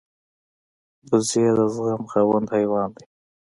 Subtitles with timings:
[1.09, 3.05] وزې د زغم خاوند حیوان دی